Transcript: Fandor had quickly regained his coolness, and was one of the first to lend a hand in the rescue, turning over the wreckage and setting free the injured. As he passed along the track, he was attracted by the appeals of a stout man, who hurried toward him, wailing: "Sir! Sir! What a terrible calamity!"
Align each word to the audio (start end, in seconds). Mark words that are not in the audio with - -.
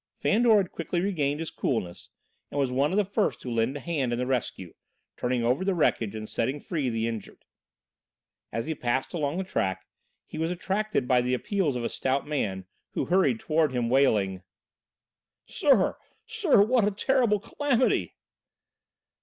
Fandor 0.17 0.55
had 0.57 0.71
quickly 0.71 0.99
regained 0.99 1.39
his 1.39 1.51
coolness, 1.51 2.09
and 2.49 2.59
was 2.59 2.71
one 2.71 2.89
of 2.89 2.97
the 2.97 3.05
first 3.05 3.39
to 3.41 3.51
lend 3.51 3.77
a 3.77 3.79
hand 3.79 4.11
in 4.11 4.17
the 4.17 4.25
rescue, 4.25 4.73
turning 5.15 5.43
over 5.43 5.63
the 5.63 5.75
wreckage 5.75 6.15
and 6.15 6.27
setting 6.27 6.59
free 6.59 6.89
the 6.89 7.07
injured. 7.07 7.45
As 8.51 8.65
he 8.65 8.73
passed 8.73 9.13
along 9.13 9.37
the 9.37 9.43
track, 9.43 9.85
he 10.25 10.39
was 10.39 10.49
attracted 10.49 11.07
by 11.07 11.21
the 11.21 11.35
appeals 11.35 11.75
of 11.75 11.83
a 11.83 11.87
stout 11.89 12.25
man, 12.25 12.65
who 12.93 13.05
hurried 13.05 13.39
toward 13.39 13.73
him, 13.73 13.89
wailing: 13.91 14.41
"Sir! 15.45 15.97
Sir! 16.25 16.63
What 16.63 16.87
a 16.87 16.89
terrible 16.89 17.39
calamity!" 17.39 18.15